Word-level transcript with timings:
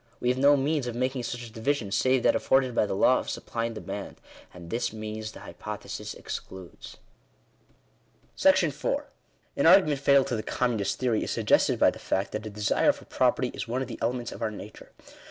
We 0.19 0.29
have 0.29 0.37
no 0.39 0.57
means 0.57 0.87
of 0.87 0.95
making 0.95 1.21
such 1.21 1.45
a 1.45 1.51
division 1.53 1.91
save 1.91 2.23
that 2.23 2.35
afforded 2.35 2.73
by 2.73 2.87
the 2.87 2.95
law 2.95 3.19
of 3.19 3.29
supply 3.29 3.65
and 3.65 3.75
demand, 3.75 4.19
and 4.51 4.71
this 4.71 4.91
means, 4.91 5.31
the 5.31 5.41
hypothesis 5.41 6.15
excludes*. 6.15 6.97
§4. 8.35 9.03
An 9.55 9.67
argument 9.67 9.99
fatal 10.01 10.23
to 10.23 10.35
the 10.35 10.41
communist 10.41 10.97
theory, 10.97 11.23
is 11.23 11.29
suggested 11.29 11.77
by 11.77 11.91
the 11.91 11.99
fact, 11.99 12.31
that 12.31 12.47
a 12.47 12.49
desire 12.49 12.93
for 12.93 13.05
property 13.05 13.49
is 13.53 13.67
one 13.67 13.83
of 13.83 13.87
the 13.87 13.99
elements 14.01 14.31
of 14.31 14.41
our 14.41 14.49
nature. 14.49 14.91